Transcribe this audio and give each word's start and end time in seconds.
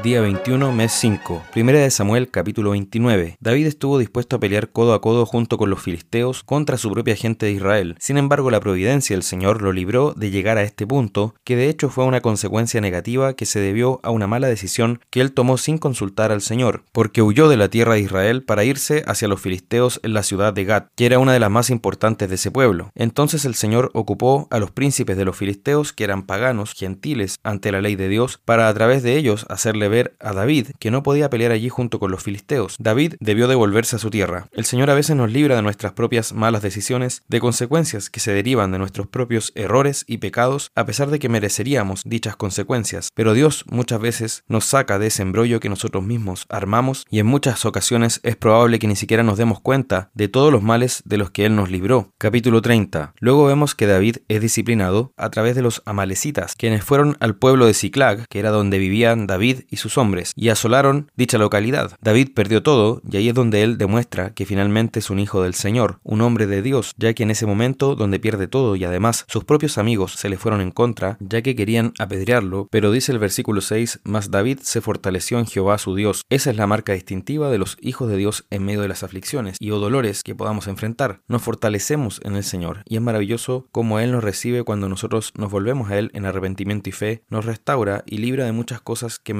Día 0.00 0.20
21, 0.20 0.72
mes 0.72 0.90
5. 0.94 1.44
Primera 1.52 1.78
de 1.78 1.90
Samuel, 1.90 2.28
capítulo 2.28 2.70
29. 2.70 3.36
David 3.38 3.66
estuvo 3.68 3.98
dispuesto 3.98 4.34
a 4.34 4.40
pelear 4.40 4.70
codo 4.70 4.94
a 4.94 5.00
codo 5.00 5.26
junto 5.26 5.58
con 5.58 5.70
los 5.70 5.80
filisteos 5.80 6.42
contra 6.42 6.76
su 6.76 6.90
propia 6.90 7.14
gente 7.14 7.46
de 7.46 7.52
Israel. 7.52 7.94
Sin 8.00 8.16
embargo, 8.16 8.50
la 8.50 8.58
providencia 8.58 9.14
del 9.14 9.22
Señor 9.22 9.62
lo 9.62 9.72
libró 9.72 10.12
de 10.16 10.32
llegar 10.32 10.58
a 10.58 10.64
este 10.64 10.88
punto, 10.88 11.36
que 11.44 11.54
de 11.54 11.68
hecho 11.68 11.88
fue 11.88 12.04
una 12.04 12.20
consecuencia 12.20 12.80
negativa 12.80 13.34
que 13.34 13.46
se 13.46 13.60
debió 13.60 14.00
a 14.02 14.10
una 14.10 14.26
mala 14.26 14.48
decisión 14.48 14.98
que 15.10 15.20
él 15.20 15.30
tomó 15.30 15.56
sin 15.56 15.78
consultar 15.78 16.32
al 16.32 16.40
Señor, 16.40 16.82
porque 16.90 17.22
huyó 17.22 17.48
de 17.48 17.58
la 17.58 17.68
tierra 17.68 17.94
de 17.94 18.00
Israel 18.00 18.42
para 18.42 18.64
irse 18.64 19.04
hacia 19.06 19.28
los 19.28 19.40
filisteos 19.40 20.00
en 20.02 20.14
la 20.14 20.24
ciudad 20.24 20.52
de 20.52 20.64
Gat, 20.64 20.88
que 20.96 21.06
era 21.06 21.20
una 21.20 21.32
de 21.32 21.40
las 21.40 21.50
más 21.50 21.70
importantes 21.70 22.28
de 22.28 22.34
ese 22.34 22.50
pueblo. 22.50 22.90
Entonces 22.96 23.44
el 23.44 23.54
Señor 23.54 23.92
ocupó 23.94 24.48
a 24.50 24.58
los 24.58 24.72
príncipes 24.72 25.16
de 25.16 25.26
los 25.26 25.36
filisteos, 25.36 25.92
que 25.92 26.02
eran 26.02 26.24
paganos, 26.24 26.72
gentiles, 26.72 27.36
ante 27.44 27.70
la 27.70 27.80
ley 27.80 27.94
de 27.94 28.08
Dios, 28.08 28.40
para 28.44 28.66
a 28.66 28.74
través 28.74 29.04
de 29.04 29.16
ellos 29.16 29.46
hacerle 29.48 29.81
ver 29.88 30.16
a 30.20 30.32
David 30.32 30.68
que 30.78 30.90
no 30.90 31.02
podía 31.02 31.30
pelear 31.30 31.52
allí 31.52 31.68
junto 31.68 31.98
con 31.98 32.10
los 32.10 32.22
filisteos. 32.22 32.76
David 32.78 33.14
debió 33.20 33.48
devolverse 33.48 33.96
a 33.96 33.98
su 33.98 34.10
tierra. 34.10 34.48
El 34.52 34.64
Señor 34.64 34.90
a 34.90 34.94
veces 34.94 35.16
nos 35.16 35.30
libra 35.30 35.56
de 35.56 35.62
nuestras 35.62 35.92
propias 35.92 36.32
malas 36.32 36.62
decisiones, 36.62 37.22
de 37.28 37.40
consecuencias 37.40 38.10
que 38.10 38.20
se 38.20 38.32
derivan 38.32 38.72
de 38.72 38.78
nuestros 38.78 39.06
propios 39.06 39.52
errores 39.54 40.04
y 40.06 40.18
pecados, 40.18 40.70
a 40.74 40.86
pesar 40.86 41.10
de 41.10 41.18
que 41.18 41.28
mereceríamos 41.28 42.02
dichas 42.04 42.36
consecuencias. 42.36 43.10
Pero 43.14 43.34
Dios 43.34 43.64
muchas 43.68 44.00
veces 44.00 44.44
nos 44.48 44.64
saca 44.64 44.98
de 44.98 45.08
ese 45.08 45.22
embrollo 45.22 45.60
que 45.60 45.68
nosotros 45.68 46.04
mismos 46.04 46.46
armamos 46.48 47.06
y 47.10 47.18
en 47.18 47.26
muchas 47.26 47.64
ocasiones 47.64 48.20
es 48.22 48.36
probable 48.36 48.78
que 48.78 48.86
ni 48.86 48.96
siquiera 48.96 49.22
nos 49.22 49.38
demos 49.38 49.60
cuenta 49.60 50.10
de 50.14 50.28
todos 50.28 50.52
los 50.52 50.62
males 50.62 51.02
de 51.04 51.18
los 51.18 51.30
que 51.30 51.46
Él 51.46 51.56
nos 51.56 51.70
libró. 51.70 52.12
Capítulo 52.18 52.62
30. 52.62 53.14
Luego 53.18 53.46
vemos 53.46 53.74
que 53.74 53.86
David 53.86 54.18
es 54.28 54.40
disciplinado 54.40 55.12
a 55.16 55.30
través 55.30 55.54
de 55.54 55.62
los 55.62 55.82
amalecitas, 55.86 56.54
quienes 56.56 56.84
fueron 56.84 57.16
al 57.20 57.36
pueblo 57.36 57.66
de 57.66 57.74
Ciclag, 57.74 58.26
que 58.28 58.38
era 58.38 58.50
donde 58.50 58.78
vivían 58.78 59.26
David 59.26 59.60
y 59.72 59.78
sus 59.78 59.98
hombres, 59.98 60.32
y 60.36 60.50
asolaron 60.50 61.10
dicha 61.16 61.38
localidad. 61.38 61.96
David 62.00 62.28
perdió 62.34 62.62
todo, 62.62 63.00
y 63.10 63.16
ahí 63.16 63.28
es 63.30 63.34
donde 63.34 63.62
él 63.62 63.78
demuestra 63.78 64.34
que 64.34 64.46
finalmente 64.46 65.00
es 65.00 65.10
un 65.10 65.18
hijo 65.18 65.42
del 65.42 65.54
Señor, 65.54 65.98
un 66.04 66.20
hombre 66.20 66.46
de 66.46 66.62
Dios, 66.62 66.92
ya 66.98 67.14
que 67.14 67.22
en 67.22 67.30
ese 67.30 67.46
momento 67.46 67.96
donde 67.96 68.20
pierde 68.20 68.46
todo 68.46 68.76
y 68.76 68.84
además 68.84 69.24
sus 69.28 69.44
propios 69.44 69.78
amigos 69.78 70.12
se 70.12 70.28
le 70.28 70.36
fueron 70.36 70.60
en 70.60 70.70
contra, 70.70 71.16
ya 71.20 71.42
que 71.42 71.56
querían 71.56 71.94
apedrearlo, 71.98 72.68
pero 72.70 72.92
dice 72.92 73.12
el 73.12 73.18
versículo 73.18 73.62
6, 73.62 74.00
más 74.04 74.30
David 74.30 74.58
se 74.62 74.82
fortaleció 74.82 75.38
en 75.38 75.46
Jehová 75.46 75.78
su 75.78 75.94
Dios. 75.94 76.22
Esa 76.28 76.50
es 76.50 76.56
la 76.56 76.66
marca 76.66 76.92
distintiva 76.92 77.50
de 77.50 77.58
los 77.58 77.78
hijos 77.80 78.10
de 78.10 78.18
Dios 78.18 78.44
en 78.50 78.64
medio 78.64 78.82
de 78.82 78.88
las 78.88 79.02
aflicciones 79.02 79.56
y 79.58 79.70
o 79.70 79.78
dolores 79.78 80.22
que 80.22 80.34
podamos 80.34 80.66
enfrentar. 80.66 81.20
Nos 81.28 81.42
fortalecemos 81.42 82.20
en 82.24 82.36
el 82.36 82.44
Señor, 82.44 82.82
y 82.84 82.96
es 82.96 83.02
maravilloso 83.02 83.66
cómo 83.72 84.00
Él 84.00 84.12
nos 84.12 84.22
recibe 84.22 84.64
cuando 84.64 84.88
nosotros 84.88 85.32
nos 85.36 85.50
volvemos 85.50 85.90
a 85.90 85.98
Él 85.98 86.10
en 86.12 86.26
arrepentimiento 86.26 86.90
y 86.90 86.92
fe, 86.92 87.22
nos 87.30 87.46
restaura 87.46 88.02
y 88.06 88.18
libra 88.18 88.44
de 88.44 88.52
muchas 88.52 88.80
cosas 88.80 89.18
que 89.18 89.34